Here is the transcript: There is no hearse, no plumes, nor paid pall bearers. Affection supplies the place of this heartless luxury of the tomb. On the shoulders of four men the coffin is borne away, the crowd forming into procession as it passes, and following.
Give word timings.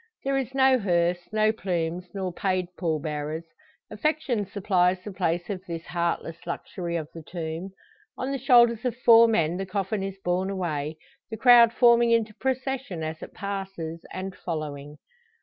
There 0.23 0.35
is 0.35 0.55
no 0.55 0.79
hearse, 0.79 1.31
no 1.31 1.51
plumes, 1.51 2.07
nor 2.11 2.33
paid 2.33 2.65
pall 2.75 2.99
bearers. 2.99 3.43
Affection 3.91 4.47
supplies 4.47 4.99
the 5.03 5.11
place 5.11 5.47
of 5.47 5.63
this 5.67 5.85
heartless 5.85 6.37
luxury 6.47 6.95
of 6.95 7.07
the 7.13 7.21
tomb. 7.21 7.69
On 8.17 8.31
the 8.31 8.39
shoulders 8.39 8.83
of 8.83 8.97
four 8.97 9.27
men 9.27 9.57
the 9.57 9.65
coffin 9.67 10.01
is 10.01 10.17
borne 10.25 10.49
away, 10.49 10.97
the 11.29 11.37
crowd 11.37 11.71
forming 11.71 12.09
into 12.09 12.33
procession 12.33 13.03
as 13.03 13.21
it 13.21 13.35
passes, 13.35 14.03
and 14.11 14.35
following. 14.35 14.97